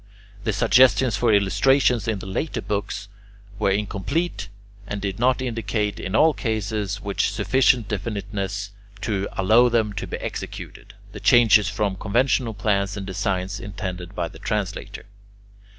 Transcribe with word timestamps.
The 0.45 0.51
suggestions 0.51 1.15
for 1.15 1.31
illustrations 1.31 2.07
in 2.07 2.17
the 2.17 2.25
later 2.25 2.59
books 2.59 3.07
were 3.59 3.69
incomplete, 3.69 4.49
and 4.87 4.99
did 4.99 5.19
not 5.19 5.43
indicate, 5.43 5.99
in 5.99 6.15
all 6.15 6.33
cases, 6.33 6.99
with 7.01 7.19
sufficient 7.21 7.87
definiteness 7.87 8.71
to 9.01 9.27
allow 9.33 9.69
them 9.69 9.93
to 9.93 10.07
be 10.07 10.17
executed, 10.19 10.95
the 11.11 11.19
changes 11.19 11.69
from 11.69 11.95
conventional 11.97 12.55
plans 12.55 12.97
and 12.97 13.05
designs 13.05 13.59
intended 13.59 14.15
by 14.15 14.27
the 14.27 14.39
translator. 14.39 15.05